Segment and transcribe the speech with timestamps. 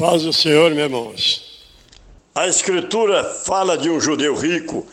[0.00, 1.66] Paz do Senhor, meus irmãos.
[2.34, 4.86] A Escritura fala de um judeu rico,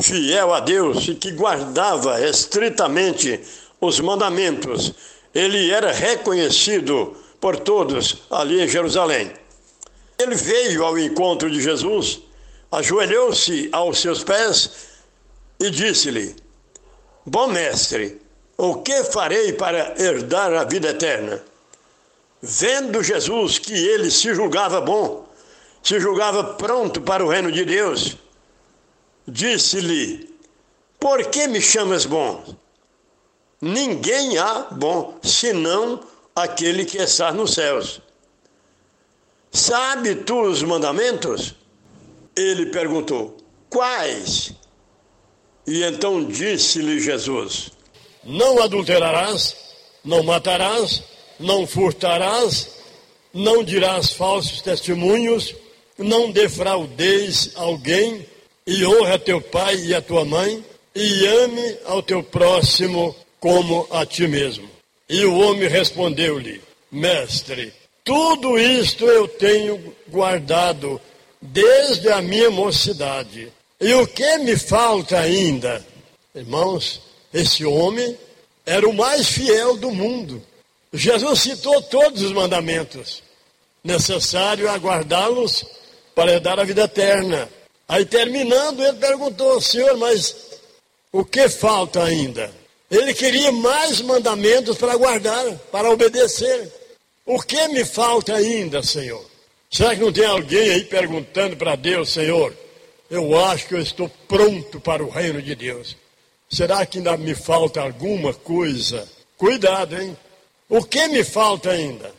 [0.00, 3.40] fiel a Deus e que guardava estritamente
[3.80, 4.94] os mandamentos.
[5.34, 9.32] Ele era reconhecido por todos ali em Jerusalém.
[10.16, 12.20] Ele veio ao encontro de Jesus,
[12.70, 14.70] ajoelhou-se aos seus pés
[15.58, 16.32] e disse-lhe:
[17.26, 18.22] Bom mestre,
[18.56, 21.42] o que farei para herdar a vida eterna?
[22.46, 25.26] Vendo Jesus que ele se julgava bom,
[25.82, 28.18] se julgava pronto para o reino de Deus,
[29.26, 30.28] disse-lhe:
[31.00, 32.44] Por que me chamas bom?
[33.62, 36.00] Ninguém há bom senão
[36.36, 38.02] aquele que está nos céus.
[39.50, 41.54] Sabe tu os mandamentos?
[42.36, 43.38] Ele perguntou:
[43.70, 44.52] Quais?
[45.66, 47.70] E então disse-lhe Jesus:
[48.22, 49.56] Não adulterarás,
[50.04, 52.68] não matarás, não furtarás,
[53.32, 55.54] não dirás falsos testemunhos,
[55.98, 58.26] não defraudeis alguém,
[58.66, 64.06] e honra teu pai e a tua mãe, e ame ao teu próximo como a
[64.06, 64.68] ti mesmo.
[65.08, 67.72] E o homem respondeu-lhe: Mestre,
[68.04, 71.00] tudo isto eu tenho guardado
[71.40, 73.52] desde a minha mocidade.
[73.80, 75.84] E o que me falta ainda?
[76.34, 78.16] Irmãos, esse homem
[78.64, 80.42] era o mais fiel do mundo.
[80.94, 83.20] Jesus citou todos os mandamentos.
[83.82, 85.66] Necessário aguardá-los
[86.14, 87.48] para dar a vida eterna.
[87.88, 90.34] Aí terminando, ele perguntou, Senhor, mas
[91.12, 92.50] o que falta ainda?
[92.88, 96.72] Ele queria mais mandamentos para guardar, para obedecer.
[97.26, 99.24] O que me falta ainda, Senhor?
[99.68, 102.54] Será que não tem alguém aí perguntando para Deus, Senhor?
[103.10, 105.96] Eu acho que eu estou pronto para o reino de Deus.
[106.48, 109.08] Será que ainda me falta alguma coisa?
[109.36, 110.16] Cuidado, hein?
[110.68, 112.12] O que me falta ainda?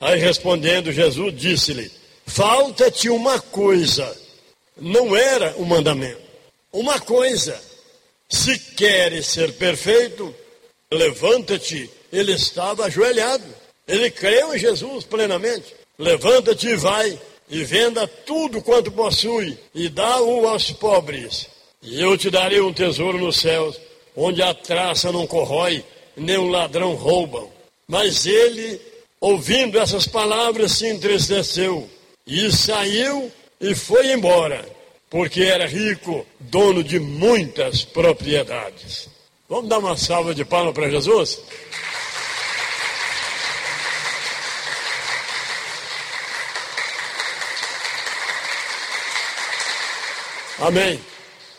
[0.00, 1.90] Aí respondendo, Jesus disse-lhe:
[2.26, 4.20] Falta-te uma coisa.
[4.76, 6.20] Não era um mandamento.
[6.72, 7.60] Uma coisa.
[8.28, 10.34] Se queres ser perfeito,
[10.90, 11.90] levanta-te.
[12.12, 13.44] Ele estava ajoelhado.
[13.86, 15.74] Ele creu em Jesus plenamente.
[15.98, 17.18] Levanta-te e vai
[17.50, 21.48] e venda tudo quanto possui e dá-o aos pobres.
[21.82, 23.78] E eu te darei um tesouro nos céus,
[24.16, 25.84] onde a traça não corrói,
[26.16, 27.51] nem o ladrão roubam.
[27.92, 28.80] Mas ele,
[29.20, 31.90] ouvindo essas palavras, se entristeceu
[32.26, 33.30] e saiu
[33.60, 34.66] e foi embora,
[35.10, 39.10] porque era rico, dono de muitas propriedades.
[39.46, 41.38] Vamos dar uma salva de palmas para Jesus?
[50.60, 50.98] Amém.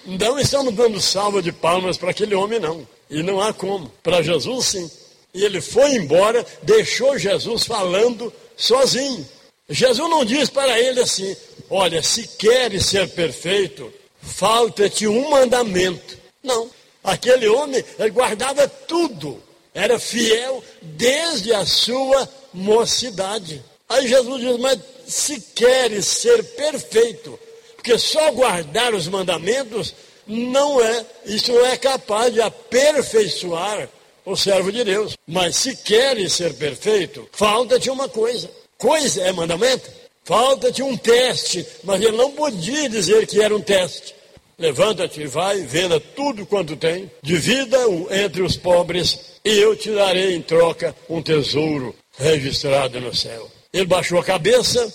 [0.03, 2.87] Não estamos dando salva de palmas para aquele homem, não.
[3.07, 3.87] E não há como.
[4.01, 5.02] Para Jesus, sim.
[5.33, 9.27] E ele foi embora, deixou Jesus falando sozinho.
[9.67, 11.35] Jesus não diz para ele assim:
[11.69, 13.91] Olha, se queres ser perfeito,
[14.21, 16.17] falta-te um mandamento.
[16.43, 16.69] Não.
[17.03, 17.83] Aquele homem,
[18.13, 19.41] guardava tudo.
[19.73, 23.63] Era fiel desde a sua mocidade.
[23.89, 27.39] Aí Jesus diz: Mas se queres ser perfeito,
[27.75, 29.95] porque só guardar os mandamentos
[30.27, 33.89] não é, isso não é capaz de aperfeiçoar
[34.25, 35.17] o servo de Deus.
[35.27, 38.49] Mas se queres ser perfeito, falta-te uma coisa.
[38.77, 39.89] Coisa é mandamento?
[40.23, 44.15] Falta-te um teste, mas ele não podia dizer que era um teste.
[44.57, 47.77] Levanta-te e vai, venda tudo quanto tem, divida
[48.11, 53.49] entre os pobres, e eu te darei em troca um tesouro registrado no céu.
[53.73, 54.93] Ele baixou a cabeça,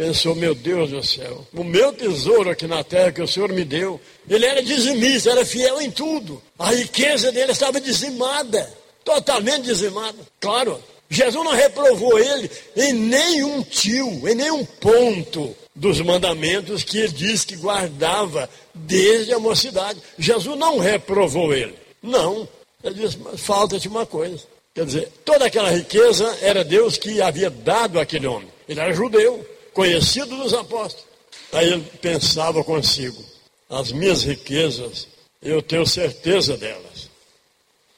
[0.00, 3.66] pensou, meu Deus do céu, o meu tesouro aqui na terra que o Senhor me
[3.66, 6.42] deu, ele era dizimista, era fiel em tudo.
[6.58, 8.66] A riqueza dele estava dizimada,
[9.04, 10.16] totalmente dizimada.
[10.40, 17.12] Claro, Jesus não reprovou ele em nenhum tio, em nenhum ponto dos mandamentos que ele
[17.12, 20.00] diz que guardava desde a mocidade.
[20.18, 21.74] Jesus não reprovou ele.
[22.02, 22.48] Não.
[22.82, 24.40] Ele disse, falta-te uma coisa.
[24.74, 28.48] Quer dizer, toda aquela riqueza era Deus que havia dado àquele homem.
[28.66, 31.06] Ele era judeu conhecido dos apóstolos.
[31.52, 33.22] Aí ele pensava consigo:
[33.68, 35.08] as minhas riquezas,
[35.42, 37.10] eu tenho certeza delas.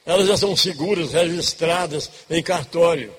[0.05, 3.13] Elas já são seguras, registradas em cartório.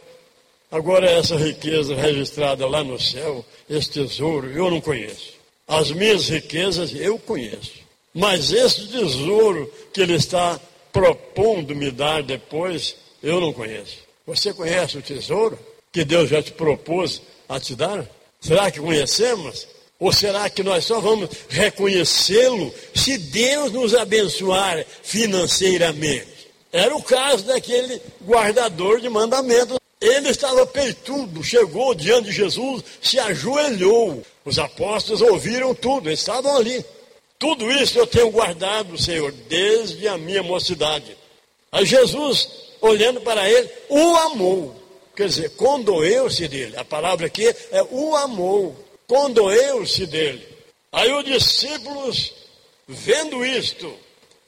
[0.71, 5.35] Agora, essa riqueza registrada lá no céu, esse tesouro, eu não conheço.
[5.67, 7.85] As minhas riquezas eu conheço.
[8.13, 10.61] Mas esse tesouro que ele está
[10.93, 13.99] propondo me dar depois, eu não conheço.
[14.27, 15.59] Você conhece o tesouro
[15.93, 18.07] que Deus já te propôs a te dar?
[18.45, 19.67] Será que conhecemos?
[19.99, 26.53] Ou será que nós só vamos reconhecê-lo se Deus nos abençoar financeiramente?
[26.71, 29.79] Era o caso daquele guardador de mandamentos.
[29.99, 34.23] Ele estava peitudo, chegou diante de Jesus, se ajoelhou.
[34.45, 36.85] Os apóstolos ouviram tudo, estavam ali.
[37.39, 41.17] Tudo isso eu tenho guardado, Senhor, desde a minha mocidade.
[41.73, 42.49] Aí Jesus,
[42.83, 44.84] olhando para ele, o amou.
[45.15, 46.77] Quer dizer, condoeu-se dele.
[46.77, 48.77] A palavra aqui é o amou.
[49.07, 50.47] Condoeu-se dele.
[50.93, 52.33] Aí os discípulos,
[52.87, 53.93] vendo isto,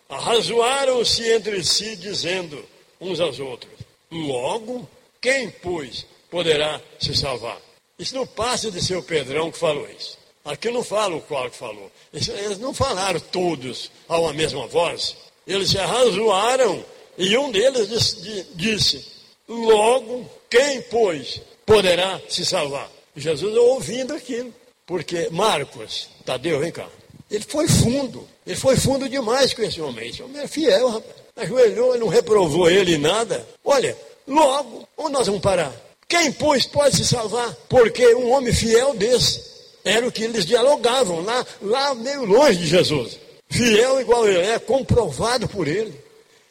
[0.09, 2.65] arrazoaram-se entre si, dizendo
[3.01, 3.73] uns aos outros:
[4.11, 4.89] Logo,
[5.21, 7.61] quem, pois, poderá se salvar?
[7.99, 10.19] Isso não passa de ser o Pedrão que falou isso.
[10.45, 11.91] Aqui não fala o qual que falou.
[12.13, 15.17] Eles não falaram todos a uma mesma voz.
[15.47, 16.85] Eles se arrazoaram
[17.19, 19.17] e um deles disse, disse
[19.49, 22.91] logo, quem, pois, poderá se salvar?
[23.17, 24.53] Jesus ouvindo aquilo.
[24.87, 26.89] Porque Marcos, Tadeu, vem cá.
[27.31, 28.27] Ele foi fundo.
[28.47, 30.09] Ele foi fundo demais com esse homem.
[30.09, 31.27] Esse homem é fiel, rapaz.
[31.37, 33.47] Ajoelhou, não reprovou ele nada.
[33.65, 33.97] Olha,
[34.27, 35.75] logo, onde nós vamos parar?
[36.09, 37.53] Quem, pois, pode se salvar?
[37.69, 39.43] Porque um homem fiel desse
[39.85, 43.19] era o que eles dialogavam lá, lá meio longe de Jesus.
[43.49, 45.95] Fiel igual ele é, comprovado por ele.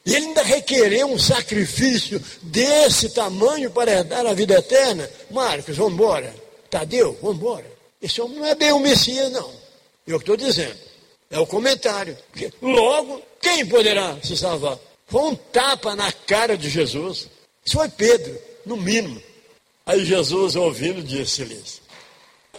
[0.05, 5.09] E ele ainda requereu um sacrifício desse tamanho para herdar a vida eterna.
[5.31, 6.33] Marcos, vamos embora.
[6.69, 7.65] Tadeu, vamos embora.
[8.01, 9.51] Esse homem não é bem o Messias, não.
[10.05, 10.77] Eu estou dizendo.
[11.31, 12.15] É o comentário.
[12.31, 14.77] Porque, logo, quem poderá se salvar?
[15.07, 17.27] Foi um tapa na cara de Jesus.
[17.65, 19.21] Isso foi Pedro, no mínimo.
[19.85, 21.81] Aí Jesus, ouvindo, disse-lhes: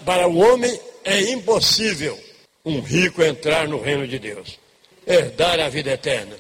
[0.05, 2.19] Para o homem é impossível
[2.65, 4.59] um rico entrar no reino de Deus,
[5.07, 6.37] herdar a vida eterna.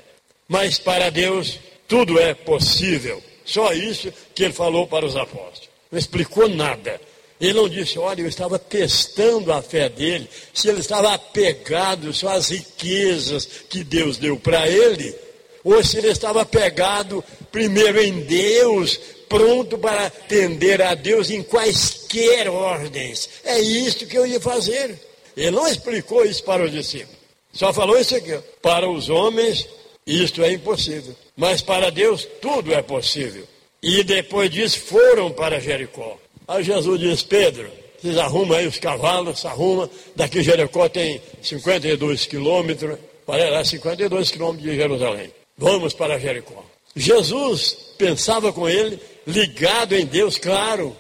[0.49, 1.59] Mas para Deus
[1.89, 3.23] tudo é possível.
[3.45, 5.69] Só isso que ele falou para os apóstolos.
[5.91, 7.01] Não explicou nada.
[7.41, 12.29] Ele não disse, olha, eu estava testando a fé dele, se ele estava apegado só
[12.29, 15.15] às riquezas que Deus deu para ele,
[15.63, 17.23] ou se ele estava apegado
[17.53, 18.99] primeiro em Deus,
[19.29, 23.29] pronto para atender a Deus em quaisquer ordens.
[23.45, 24.99] É isso que eu ia fazer.
[25.37, 27.17] Ele não explicou isso para os discípulos.
[27.53, 28.39] Só falou isso aqui.
[28.63, 29.69] Para os homens,
[30.07, 31.15] isto é impossível.
[31.37, 33.47] Mas para Deus, tudo é possível.
[33.83, 36.19] E depois disso, foram para Jericó.
[36.47, 37.71] Aí Jesus diz: Pedro,
[38.01, 39.91] vocês arrumam aí os cavalos, arruma.
[40.15, 45.33] Daqui Jericó tem 52 quilômetros, para lá 52 quilômetros de Jerusalém.
[45.59, 46.65] Vamos para Jericó.
[46.95, 50.97] Jesus pensava com ele, ligado em Deus, claro.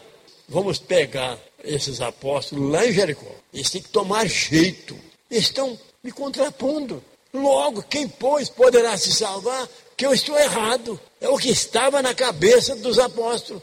[0.48, 3.30] Vamos pegar esses apóstolos lá em Jericó.
[3.52, 4.96] Eles têm que tomar jeito.
[5.30, 7.02] Eles estão me contrapondo.
[7.36, 9.68] Logo, quem, pois, poderá se salvar?
[9.96, 10.98] Que eu estou errado.
[11.20, 13.62] É o que estava na cabeça dos apóstolos.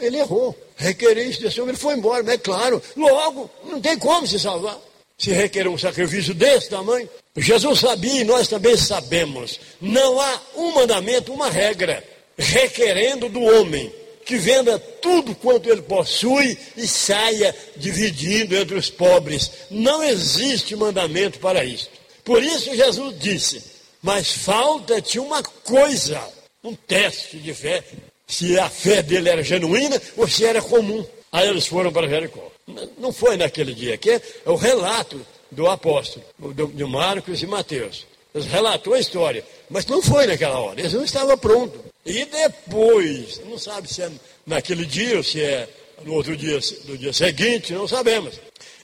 [0.00, 0.56] Ele errou.
[0.76, 4.38] Requerer isso desse homem, ele foi embora, mas é claro, logo, não tem como se
[4.38, 4.78] salvar.
[5.16, 7.08] Se requerer um sacrifício desse tamanho.
[7.36, 9.60] Jesus sabia e nós também sabemos.
[9.80, 12.02] Não há um mandamento, uma regra,
[12.36, 13.92] requerendo do homem
[14.24, 19.50] que venda tudo quanto ele possui e saia dividindo entre os pobres.
[19.70, 21.90] Não existe mandamento para isso.
[22.24, 23.62] Por isso Jesus disse:
[24.02, 26.20] Mas falta-te uma coisa,
[26.62, 27.84] um teste de fé
[28.26, 31.04] se a fé dele era genuína ou se era comum.
[31.30, 32.50] Aí eles foram para Jericó.
[32.98, 36.24] Não foi naquele dia, aqui é o relato do apóstolo,
[36.72, 38.06] de Marcos e Mateus.
[38.34, 41.80] Eles relatou a história, mas não foi naquela hora, eles não estavam prontos.
[42.04, 44.10] E depois, não sabe se é
[44.46, 45.68] naquele dia ou se é
[46.04, 48.34] no outro dia, no dia seguinte, não sabemos.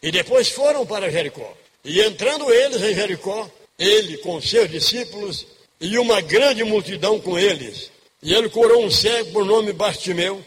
[0.03, 1.53] E depois foram para Jericó.
[1.85, 5.47] E entrando eles em Jericó, ele com seus discípulos
[5.81, 7.91] e uma grande multidão com eles,
[8.23, 10.45] e ele curou um cego por nome Bartimeu,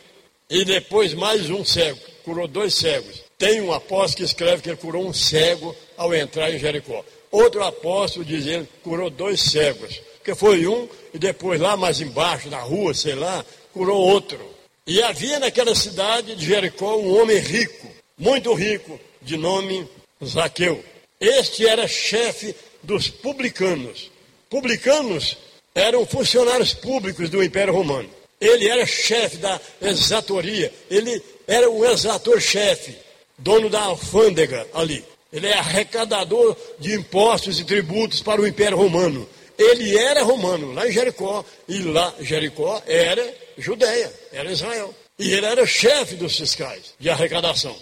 [0.48, 3.24] e depois mais um cego, curou dois cegos.
[3.38, 7.04] Tem um apóstolo que escreve que ele curou um cego ao entrar em Jericó.
[7.32, 12.50] Outro apóstolo diz ele curou dois cegos, que foi um, e depois lá mais embaixo,
[12.50, 14.40] na rua, sei lá, curou outro.
[14.86, 17.88] E havia naquela cidade de Jericó um homem rico,
[18.18, 19.88] muito rico, de nome
[20.24, 20.84] Zaqueu.
[21.20, 24.12] Este era chefe dos publicanos.
[24.50, 25.38] Publicanos
[25.74, 28.10] eram funcionários públicos do Império Romano.
[28.40, 32.96] Ele era chefe da exatoria, ele era o exator-chefe,
[33.38, 35.04] dono da alfândega ali.
[35.32, 39.28] Ele é arrecadador de impostos e tributos para o Império Romano.
[39.58, 44.94] Ele era romano, lá em Jericó, e lá Jericó era Judéia, era Israel.
[45.18, 47.76] E ele era chefe dos fiscais de arrecadação,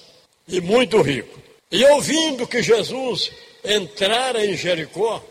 [0.48, 1.41] e muito rico.
[1.72, 3.32] E ouvindo que Jesus
[3.64, 5.24] entrara em Jericó,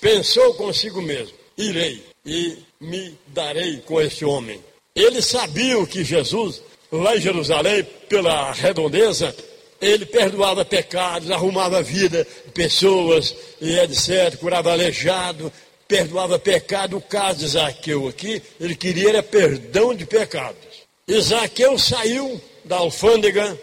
[0.00, 4.62] pensou consigo mesmo: irei e me darei com este homem.
[4.94, 9.34] Eles sabiam que Jesus, lá em Jerusalém, pela redondeza,
[9.80, 15.50] ele perdoava pecados, arrumava a vida de pessoas e etc., curava aleijado,
[15.88, 16.96] perdoava pecado.
[16.98, 20.60] O caso de Zaqueu aqui, ele queria era perdão de pecados.
[21.08, 23.58] Isaqueu saiu da alfândega,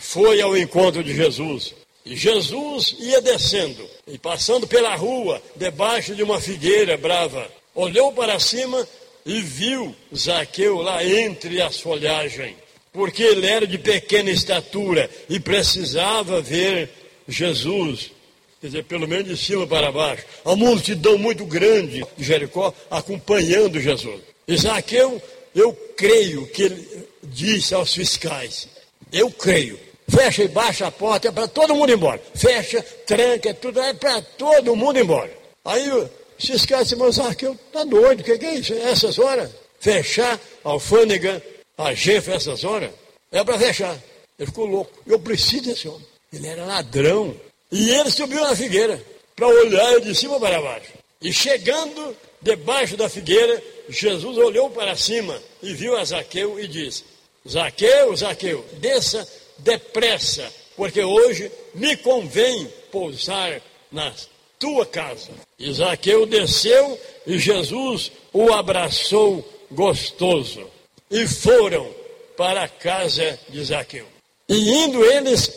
[0.00, 1.74] foi ao encontro de Jesus.
[2.04, 8.40] E Jesus ia descendo e passando pela rua, debaixo de uma figueira brava, olhou para
[8.40, 8.88] cima
[9.26, 12.56] e viu Zaqueu lá entre as folhagens,
[12.92, 16.88] porque ele era de pequena estatura e precisava ver
[17.28, 18.10] Jesus,
[18.60, 20.24] quer dizer, pelo menos de cima para baixo.
[20.44, 24.22] A multidão muito grande de Jericó acompanhando Jesus.
[24.48, 25.22] E Zaqueu,
[25.54, 28.66] eu creio que ele disse aos fiscais:
[29.12, 32.20] Eu creio fecha e baixa a porta, é para todo mundo embora.
[32.34, 35.32] Fecha, tranca, é tudo, é para todo mundo embora.
[35.64, 35.88] Aí
[36.38, 38.72] se esquece, mas Arqueu está doido, o que, que, é isso?
[38.72, 39.50] É essas horas?
[39.78, 41.42] Fechar a alfândega,
[41.76, 42.90] a GEF essas horas?
[43.30, 43.96] É para fechar.
[44.38, 44.90] Ele ficou louco.
[45.06, 46.06] Eu preciso desse homem.
[46.32, 47.36] Ele era ladrão.
[47.70, 49.00] E ele subiu na figueira
[49.36, 50.92] para olhar de cima para baixo.
[51.20, 57.04] E chegando debaixo da figueira, Jesus olhou para cima e viu a Zaqueu e disse:
[57.48, 59.26] Zaqueu, Zaqueu, desça
[59.62, 64.12] depressa, porque hoje me convém pousar na
[64.58, 65.30] tua casa.
[65.58, 70.66] Isaqueu desceu e Jesus o abraçou gostoso.
[71.10, 71.88] E foram
[72.36, 74.06] para a casa de Zaqueu.
[74.48, 75.50] E indo eles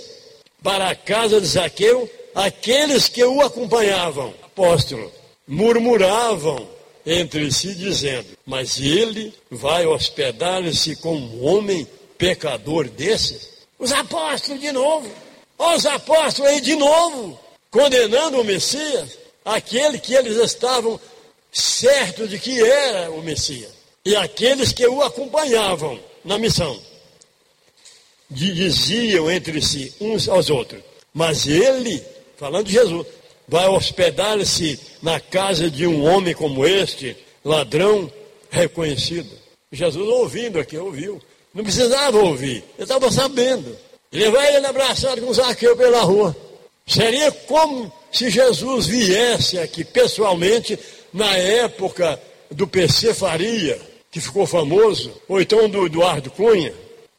[0.61, 5.11] para a casa de Zaqueu, aqueles que o acompanhavam, apóstolo,
[5.47, 6.67] murmuravam
[7.05, 13.52] entre si, dizendo: Mas ele vai hospedar-se com um homem pecador desses?
[13.83, 15.11] Os apóstolos de novo.
[15.59, 17.37] Os apóstolos aí de novo,
[17.69, 20.97] condenando o Messias, aquele que eles estavam
[21.51, 23.71] certos de que era o Messias.
[24.05, 26.79] E aqueles que o acompanhavam na missão.
[28.29, 30.81] Diziam entre si, uns aos outros.
[31.13, 32.01] Mas ele,
[32.37, 33.05] falando de Jesus,
[33.49, 38.09] vai hospedar-se na casa de um homem como este, ladrão
[38.49, 39.29] reconhecido.
[39.73, 41.21] Jesus ouvindo aqui, ouviu.
[41.53, 43.77] Não precisava ouvir, ele estava sabendo.
[44.11, 46.35] Ele vai ele abraçado com Zaqueu pela rua.
[46.85, 50.77] Seria como se Jesus viesse aqui pessoalmente
[51.11, 52.19] na época
[52.51, 53.79] do PC Faria,
[54.11, 56.73] que ficou famoso, ou então do Eduardo Cunha,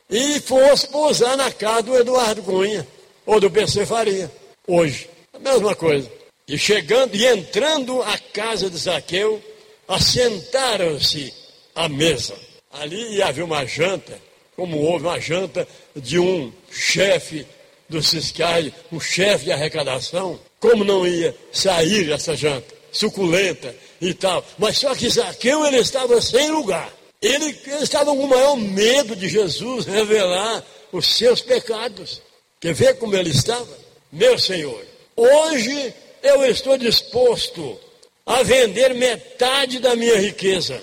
[0.08, 2.86] e fosse pousar na casa do Eduardo Cunha,
[3.26, 4.30] ou do PC Faria,
[4.66, 5.08] hoje.
[5.32, 6.10] A mesma coisa.
[6.46, 9.42] E chegando e entrando à casa de Zaqueu,
[9.88, 11.32] assentaram-se
[11.74, 12.34] à mesa.
[12.80, 14.20] Ali ia haver uma janta,
[14.56, 17.46] como houve uma janta de um chefe
[17.88, 20.38] dos fiscais, um chefe de arrecadação.
[20.58, 22.74] Como não ia sair essa janta?
[22.90, 24.44] Suculenta e tal.
[24.58, 26.92] Mas só que Zaqueu ele estava sem lugar.
[27.22, 32.20] Ele, ele estava com o maior medo de Jesus revelar os seus pecados.
[32.60, 33.78] Quer ver como ele estava?
[34.10, 34.84] Meu Senhor,
[35.16, 37.78] hoje eu estou disposto
[38.26, 40.82] a vender metade da minha riqueza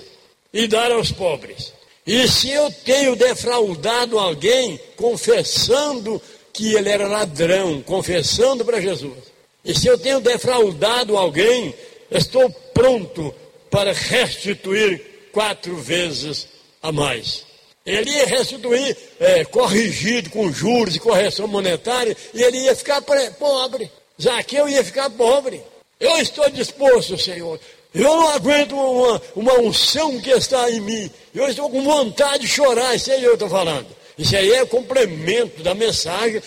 [0.53, 1.70] e dar aos pobres.
[2.05, 9.31] E se eu tenho defraudado alguém, confessando que ele era ladrão, confessando para Jesus,
[9.63, 11.73] e se eu tenho defraudado alguém,
[12.09, 13.33] estou pronto
[13.69, 16.47] para restituir quatro vezes
[16.81, 17.45] a mais.
[17.85, 23.91] Ele ia restituir é, corrigido com juros e correção monetária, e ele ia ficar pobre.
[24.21, 25.61] Zaqueu ia ficar pobre.
[25.99, 27.59] Eu estou disposto, Senhor,
[27.93, 31.11] eu não aguento uma, uma unção que está em mim.
[31.33, 33.87] Eu estou com vontade de chorar, isso aí eu estou falando.
[34.17, 36.41] Isso aí é complemento da mensagem,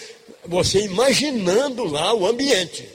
[0.46, 2.88] você imaginando lá o ambiente.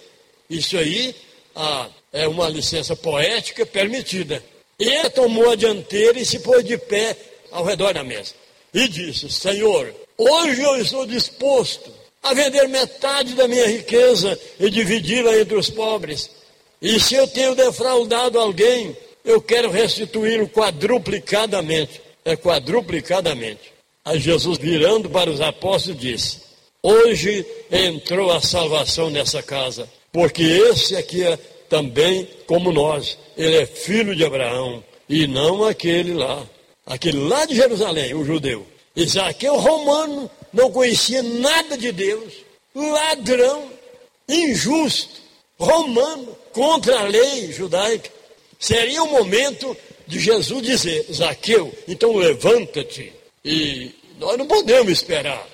[0.50, 1.16] Isso aí
[1.56, 4.44] ah, é uma licença poética permitida.
[4.80, 7.16] Ele tomou a dianteira e se pôs de pé
[7.52, 8.34] ao redor da mesa.
[8.74, 11.92] E disse: Senhor, hoje eu estou disposto
[12.24, 16.30] a vender metade da minha riqueza e dividi-la entre os pobres.
[16.82, 22.02] E se eu tenho defraudado alguém, eu quero restituí-lo quadruplicadamente.
[22.24, 23.74] É quadruplicadamente.
[24.04, 26.42] Aí Jesus, virando para os apóstolos, disse:
[26.82, 31.38] Hoje entrou a salvação nessa casa, porque esse aqui é
[31.70, 33.18] também como nós.
[33.38, 36.46] Ele é filho de Abraão e não aquele lá.
[36.86, 38.66] Aquele lá de Jerusalém, o judeu.
[38.96, 42.34] Isaqueu romano não conhecia nada de Deus,
[42.76, 43.70] ladrão,
[44.28, 45.22] injusto,
[45.60, 48.10] romano, contra a lei judaica.
[48.60, 49.76] Seria o momento
[50.06, 53.14] de Jesus dizer: Zaqueu, então levanta-te.
[53.44, 55.48] E nós não podemos esperar.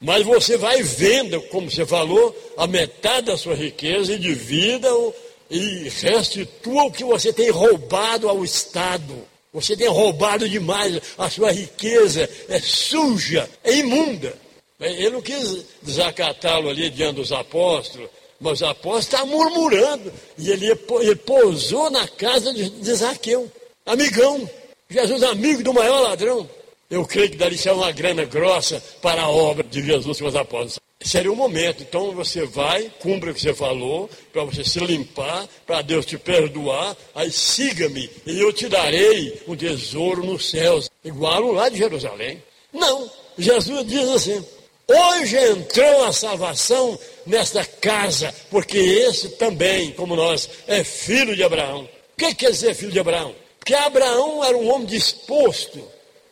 [0.00, 5.14] Mas você vai vendo, como você falou, a metade da sua riqueza e divida-o
[5.48, 9.14] e restitua o que você tem roubado ao Estado.
[9.52, 14.34] Você tem roubado demais, a sua riqueza é suja, é imunda.
[14.80, 18.08] Ele não quis desacatá-lo ali diante dos apóstolos,
[18.42, 20.12] mas o apóstolo está murmurando.
[20.36, 20.70] E ele,
[21.00, 23.50] ele pousou na casa de, de Zaqueu,
[23.86, 24.48] amigão.
[24.90, 26.48] Jesus, amigo do maior ladrão.
[26.90, 30.36] Eu creio que dali ser uma grana grossa para a obra de Jesus com os
[30.36, 30.78] apóstolos.
[31.00, 31.82] Seria o momento.
[31.82, 36.18] Então você vai, cumpre o que você falou, para você se limpar, para Deus te
[36.18, 36.96] perdoar.
[37.14, 42.42] Aí siga-me e eu te darei um tesouro nos céus, igual lá de Jerusalém.
[42.72, 44.44] Não, Jesus diz assim:
[44.88, 51.82] hoje entrou a salvação nesta casa, porque esse também, como nós, é filho de Abraão.
[51.84, 53.34] O que quer dizer filho de Abraão?
[53.58, 55.82] Porque Abraão era um homem disposto,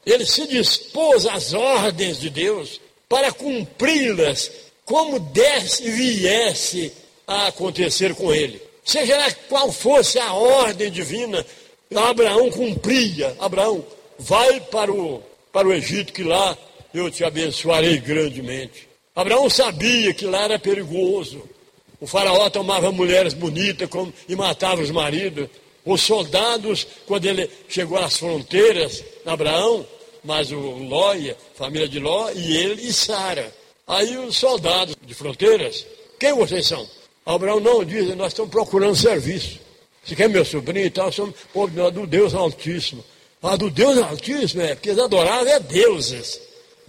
[0.05, 4.51] ele se dispôs às ordens de Deus para cumpri-las
[4.85, 6.93] como desse e viesse
[7.27, 8.61] a acontecer com ele.
[8.85, 11.47] Seja lá qual fosse a ordem divina,
[11.95, 13.37] Abraão cumpria.
[13.39, 13.85] Abraão,
[14.19, 16.57] vai para o, para o Egito, que lá
[16.93, 18.89] eu te abençoarei grandemente.
[19.15, 21.43] Abraão sabia que lá era perigoso.
[22.01, 23.89] O faraó tomava mulheres bonitas
[24.29, 25.49] e matava os maridos.
[25.85, 29.87] Os soldados, quando ele chegou às fronteiras, Abraão,
[30.23, 31.15] mas o Ló,
[31.55, 33.53] família de Ló, e ele e Sara.
[33.87, 35.87] Aí os soldados de fronteiras,
[36.19, 36.87] quem vocês são?
[37.25, 39.59] Abraão não diz, nós estamos procurando serviço.
[40.05, 43.05] Você quer meu sobrinho e tal, somos povo do Deus Altíssimo.
[43.43, 46.41] Ah, do Deus Altíssimo é, porque eles adoravam é deuses.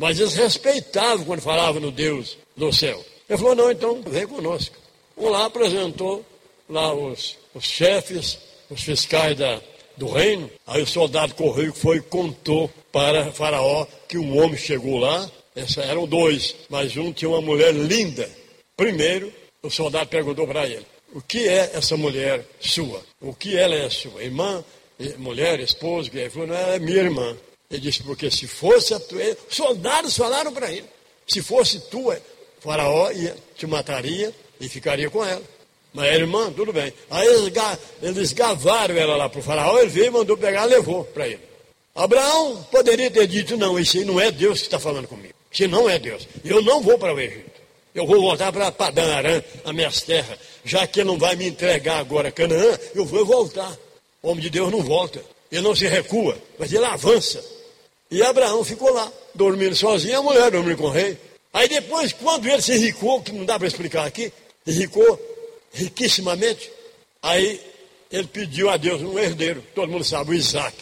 [0.01, 3.05] Mas eles respeitavam quando falavam no Deus do céu.
[3.29, 4.75] Ele falou, não, então vem conosco.
[5.15, 6.25] Um lá apresentou
[6.67, 9.61] lá os, os chefes, os fiscais da,
[9.95, 10.49] do reino.
[10.65, 15.29] Aí o soldado correio foi e contou para Faraó que um homem chegou lá.
[15.55, 18.27] Essa, eram dois, mas um tinha uma mulher linda.
[18.75, 19.31] Primeiro,
[19.61, 23.03] o soldado perguntou para ele: O que é essa mulher sua?
[23.21, 24.23] O que ela é sua?
[24.23, 24.63] Irmã,
[25.19, 26.09] mulher, esposa?
[26.11, 27.37] Ele falou: Não, ela é minha irmã.
[27.71, 29.37] Ele disse, porque se fosse a tua.
[29.49, 30.85] Soldados falaram para ele.
[31.25, 32.21] Se fosse tua,
[32.59, 35.41] Faraó ia, te mataria e ficaria com ela.
[35.93, 36.93] Mas a irmã, tudo bem.
[37.09, 37.53] Aí eles,
[38.01, 41.41] eles gavaram ela lá para o faraó, ele veio, mandou pegar, levou para ele.
[41.93, 45.33] Abraão poderia ter dito, não, isso não é Deus que está falando comigo.
[45.51, 46.27] Isso não é Deus.
[46.45, 47.51] Eu não vou para o Egito.
[47.93, 50.39] Eu vou voltar para Padã Arã, as minhas terras.
[50.63, 53.77] Já que ele não vai me entregar agora Canaã, eu vou voltar.
[54.21, 55.21] O homem de Deus não volta.
[55.51, 57.43] Ele não se recua, mas ele avança.
[58.11, 61.17] E Abraão ficou lá, dormindo sozinho, a mulher dormindo com o rei.
[61.53, 64.33] Aí depois, quando ele se enricou, que não dá para explicar aqui,
[64.67, 65.17] enricou
[65.71, 66.69] riquissimamente,
[67.21, 67.61] aí
[68.11, 70.75] ele pediu a Deus um herdeiro, todo mundo sabe, o Isaac.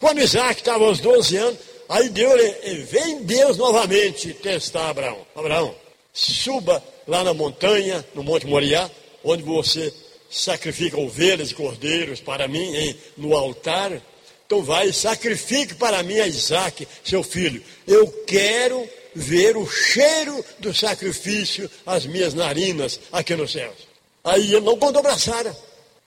[0.00, 2.34] Quando Isaac estava aos 12 anos, aí Deus,
[2.90, 5.18] vem Deus novamente testar Abraão.
[5.36, 5.74] Abraão,
[6.12, 8.90] suba lá na montanha, no Monte Moriá,
[9.22, 9.94] onde você
[10.28, 13.92] sacrifica ovelhas e cordeiros para mim em, no altar
[14.52, 17.62] então vai e sacrifique para mim a Isaac, seu filho.
[17.86, 23.76] Eu quero ver o cheiro do sacrifício às minhas narinas aqui nos céus.
[24.22, 25.56] Aí ele não contou para Sara.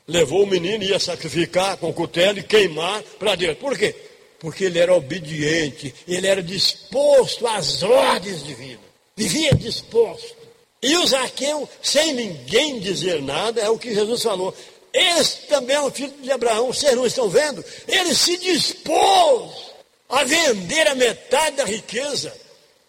[0.08, 3.58] Levou o menino e ia sacrificar com cutelo e queimar para Deus.
[3.58, 3.96] Por quê?
[4.38, 8.86] Porque ele era obediente, ele era disposto às ordens divinas.
[9.16, 10.36] Vivia disposto.
[10.84, 14.54] E o Zaqueu, sem ninguém dizer nada, é o que Jesus falou.
[14.96, 17.64] Esse também é o filho de Abraão, vocês não estão vendo?
[17.86, 19.52] Ele se dispôs
[20.08, 22.34] a vender a metade da riqueza,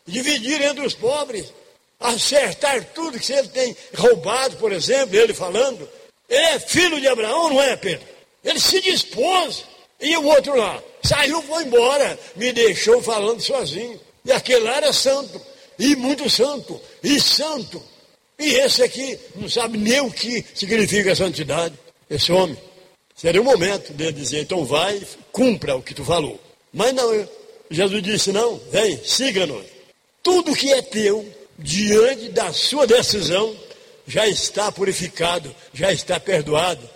[0.06, 1.52] dividir entre os pobres,
[1.98, 5.88] acertar tudo que ele tem roubado, por exemplo, ele falando.
[6.28, 8.06] Ele é filho de Abraão, não é, Pedro?
[8.44, 9.64] Ele se dispôs.
[10.00, 13.98] E o outro lá saiu, foi embora, me deixou falando sozinho.
[14.24, 15.40] E aquele lá era santo,
[15.76, 17.82] e muito santo, e santo.
[18.38, 21.76] E esse aqui não sabe nem o que significa santidade
[22.08, 22.56] esse homem.
[23.14, 25.00] Seria o momento dele dizer, então vai,
[25.32, 26.38] cumpra o que tu falou.
[26.72, 27.28] Mas não,
[27.70, 29.64] Jesus disse, não, vem, siga-nos.
[30.22, 31.26] Tudo que é teu,
[31.58, 33.56] diante da sua decisão,
[34.06, 36.88] já está purificado, já está perdoado.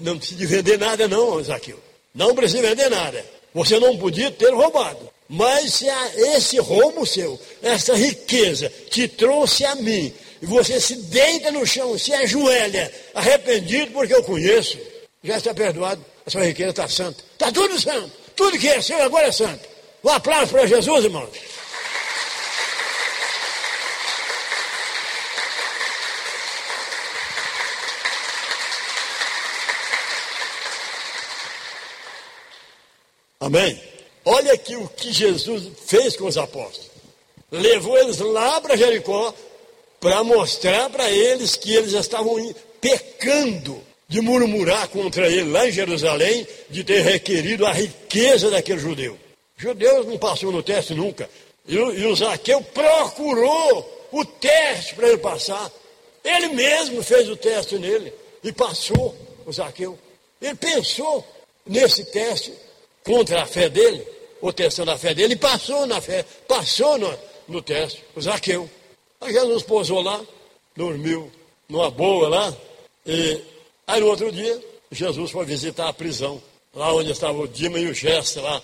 [0.00, 1.78] Não precisa vender nada não, Zaqueu.
[2.14, 3.24] Não precisa vender nada.
[3.54, 5.08] Você não podia ter roubado.
[5.28, 11.50] Mas se esse roubo seu, essa riqueza, te trouxe a mim, e você se deita
[11.50, 14.78] no chão, se ajoelha, arrependido porque eu conheço,
[15.22, 17.22] já está perdoado, a sua riqueza está santa.
[17.32, 18.10] Está tudo santo.
[18.34, 19.68] Tudo que é seu agora é santo.
[20.02, 21.28] Um aplauso para Jesus, irmãos.
[33.40, 33.82] Amém?
[34.24, 36.90] Olha aqui o que Jesus fez com os apóstolos.
[37.50, 39.34] Levou eles lá para Jericó,
[40.00, 42.36] para mostrar para eles que eles estavam
[42.80, 49.16] pecando de murmurar contra ele lá em Jerusalém, de ter requerido a riqueza daquele judeu.
[49.56, 51.30] Judeus não passou no teste nunca.
[51.68, 55.70] E, e o Zaqueu procurou o teste para ele passar.
[56.24, 59.14] Ele mesmo fez o teste nele e passou
[59.46, 59.96] o Zaqueu.
[60.40, 61.24] Ele pensou
[61.64, 62.52] nesse teste
[63.04, 64.04] contra a fé dele.
[64.40, 68.68] o teste da fé dele e passou na fé, passou no, no teste, o Zaqueu.
[69.20, 70.20] Aí Jesus pousou lá,
[70.74, 71.30] dormiu
[71.68, 72.56] numa boa lá,
[73.04, 73.40] e
[73.86, 76.42] aí no outro dia, Jesus foi visitar a prisão,
[76.74, 78.62] lá onde estava o Dima e o Gesta lá,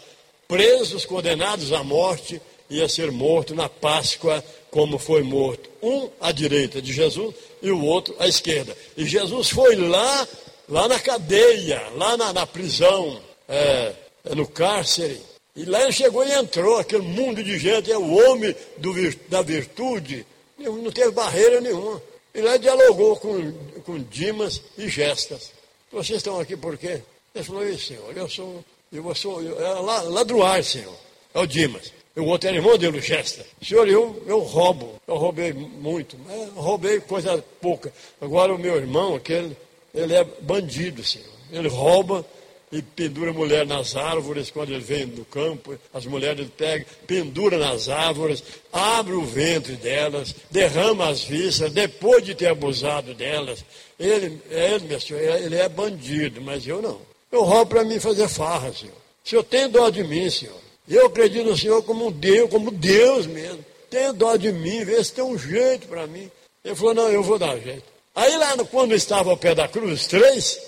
[0.49, 2.41] presos, condenados à morte,
[2.71, 5.71] ia ser morto na Páscoa, como foi morto.
[5.83, 8.77] Um à direita de Jesus e o outro à esquerda.
[8.97, 10.29] E Jesus foi lá,
[10.69, 13.93] lá na cadeia, lá na, na prisão, é,
[14.25, 15.21] é no cárcere.
[15.55, 18.93] E lá ele chegou e entrou, aquele mundo de gente, é o homem do,
[19.29, 20.27] da virtude,
[20.59, 22.03] não teve barreira nenhuma.
[22.35, 23.53] E lá dialogou com,
[23.85, 25.53] com Dimas e Gestas.
[25.91, 27.01] Vocês estão aqui por quê?
[27.35, 30.95] Ele falou, senhor, eu sou, eu sou, eu, é lá, lá do ar, senhor.
[31.35, 31.93] É o Dimas.
[32.17, 33.45] O outro era irmão dele, o Chester.
[33.63, 34.95] Senhor, eu, eu roubo.
[35.07, 36.17] Eu roubei muito.
[36.27, 37.93] Mas roubei coisa pouca.
[38.21, 39.55] Agora o meu irmão, aquele,
[39.95, 41.29] ele é bandido, senhor.
[41.53, 42.25] Ele rouba
[42.73, 45.79] e pendura a mulher nas árvores quando ele vem do campo.
[45.95, 52.35] As mulheres pegam, pendura nas árvores, abre o ventre delas, derrama as vísceras, depois de
[52.35, 53.65] ter abusado delas.
[53.99, 57.01] Ele, ele, meu senhor, ele é bandido, mas eu não.
[57.31, 58.95] Eu roubo para mim fazer farra, senhor.
[59.25, 60.67] O senhor tem dó de mim, senhor.
[60.89, 63.65] Eu acredito no Senhor como Deus, como Deus mesmo.
[63.91, 66.31] Tenha dó de mim, vê se tem um jeito para mim.
[66.65, 67.83] Ele falou, não, eu vou dar jeito.
[68.15, 70.59] Aí lá, quando estava ao pé da cruz, três,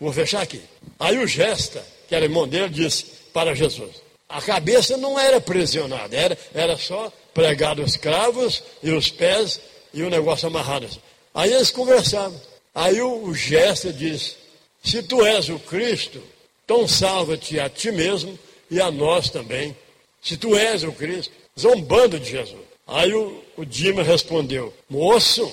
[0.00, 0.60] vou fechar aqui.
[0.98, 3.96] Aí o Gesta, que era irmão dele, disse para Jesus,
[4.28, 9.60] a cabeça não era aprisionada, era, era só pregado os cravos e os pés
[9.92, 10.88] e o negócio amarrado.
[11.34, 12.40] Aí eles conversavam.
[12.74, 14.36] Aí o, o Gesta disse,
[14.82, 16.22] se tu és o Cristo,
[16.64, 18.38] então salva-te a ti mesmo
[18.70, 19.76] e a nós também.
[20.22, 22.60] Se tu és o Cristo, zombando de Jesus.
[22.86, 25.50] Aí o, o Dima respondeu: Moço,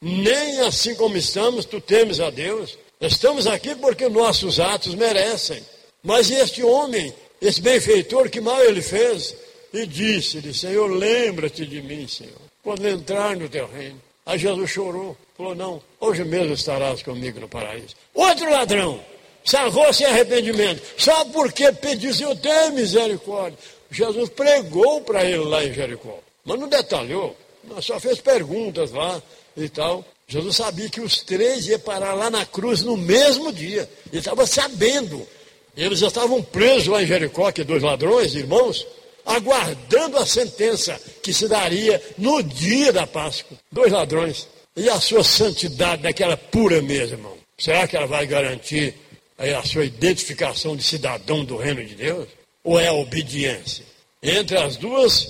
[0.00, 2.78] nem assim como estamos, tu temes a Deus.
[3.02, 5.60] Estamos aqui porque nossos atos merecem.
[6.04, 9.34] Mas este homem, esse benfeitor, que mal ele fez?
[9.72, 14.00] E disse-lhe: Senhor, lembra-te de mim, Senhor, quando entrar no teu reino.
[14.24, 17.96] Aí Jesus chorou, falou: Não, hoje mesmo estarás comigo no paraíso.
[18.14, 19.00] Outro ladrão,
[19.44, 23.58] salvou sem arrependimento, só porque pediu, tem misericórdia.
[23.90, 27.36] Jesus pregou para ele lá em Jericó, mas não detalhou,
[27.80, 29.20] só fez perguntas lá
[29.56, 30.04] e tal.
[30.32, 34.46] Jesus sabia que os três iam parar lá na cruz no mesmo dia, ele estava
[34.46, 35.28] sabendo.
[35.76, 38.86] Eles já estavam presos lá em Jericó, que dois ladrões, irmãos,
[39.26, 43.58] aguardando a sentença que se daria no dia da Páscoa.
[43.70, 44.48] Dois ladrões.
[44.74, 47.36] E a sua santidade daquela pura mesmo, irmão?
[47.58, 48.94] Será que ela vai garantir
[49.36, 52.26] é a sua identificação de cidadão do reino de Deus?
[52.64, 53.84] Ou é a obediência?
[54.22, 55.28] Entre as duas,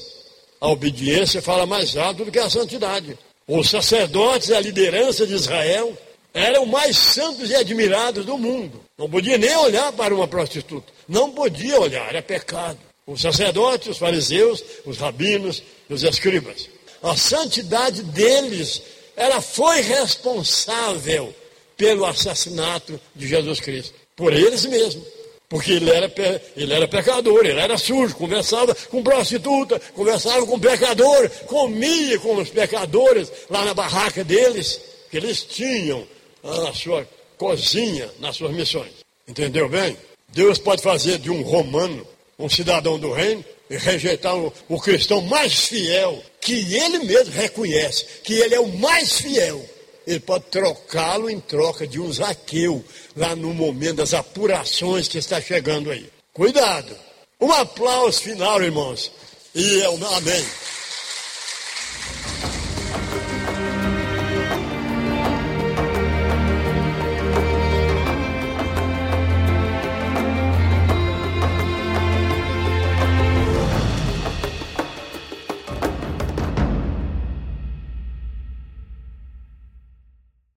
[0.60, 3.18] a obediência fala mais alto do que a santidade.
[3.46, 5.96] Os sacerdotes e a liderança de Israel
[6.32, 8.80] eram mais santos e admirados do mundo.
[8.96, 10.92] Não podia nem olhar para uma prostituta.
[11.08, 12.78] Não podia olhar, era pecado.
[13.06, 16.68] Os sacerdotes, os fariseus, os rabinos e os escribas.
[17.02, 18.80] A santidade deles,
[19.16, 21.34] ela foi responsável
[21.76, 25.04] pelo assassinato de Jesus Cristo por eles mesmos.
[25.52, 26.10] Porque ele era,
[26.56, 32.48] ele era pecador, ele era sujo, conversava com prostituta, conversava com pecador, comia com os
[32.48, 36.08] pecadores lá na barraca deles, que eles tinham
[36.42, 38.92] a sua cozinha nas suas missões.
[39.28, 39.94] Entendeu bem?
[40.30, 42.06] Deus pode fazer de um romano
[42.38, 48.06] um cidadão do reino e rejeitar o, o cristão mais fiel, que ele mesmo reconhece,
[48.24, 49.62] que ele é o mais fiel
[50.06, 52.84] ele pode trocá-lo em troca de um Zaqueu,
[53.16, 56.08] lá no momento das apurações que está chegando aí.
[56.32, 56.96] Cuidado!
[57.40, 59.10] Um aplauso final, irmãos.
[59.54, 60.46] E é amém.